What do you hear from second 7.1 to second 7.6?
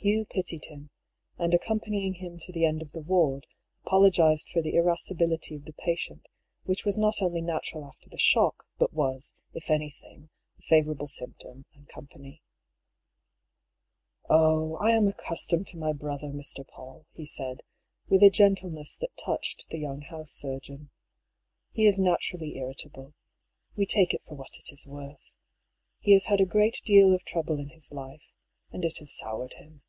only